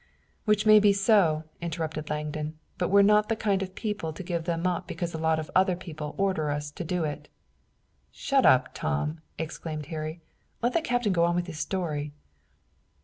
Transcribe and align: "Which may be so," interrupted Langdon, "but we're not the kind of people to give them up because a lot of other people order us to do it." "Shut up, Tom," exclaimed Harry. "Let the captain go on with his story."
"Which 0.45 0.65
may 0.65 0.79
be 0.79 0.93
so," 0.93 1.43
interrupted 1.61 2.09
Langdon, 2.09 2.57
"but 2.79 2.89
we're 2.89 3.03
not 3.03 3.29
the 3.29 3.35
kind 3.35 3.61
of 3.61 3.75
people 3.75 4.11
to 4.13 4.23
give 4.23 4.45
them 4.45 4.65
up 4.65 4.87
because 4.87 5.13
a 5.13 5.19
lot 5.19 5.37
of 5.37 5.51
other 5.55 5.75
people 5.75 6.15
order 6.17 6.49
us 6.49 6.71
to 6.71 6.83
do 6.83 7.03
it." 7.03 7.29
"Shut 8.09 8.43
up, 8.43 8.69
Tom," 8.73 9.21
exclaimed 9.37 9.85
Harry. 9.93 10.19
"Let 10.59 10.73
the 10.73 10.81
captain 10.81 11.13
go 11.13 11.25
on 11.25 11.35
with 11.35 11.45
his 11.45 11.59
story." 11.59 12.13